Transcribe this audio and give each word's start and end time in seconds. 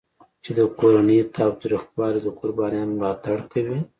چې 0.43 0.51
د 0.59 0.61
کورني 0.79 1.17
تاوتریخوالي 1.35 2.19
د 2.23 2.27
قربانیانو 2.39 2.97
ملاتړ 2.99 3.37
کوي. 3.51 3.79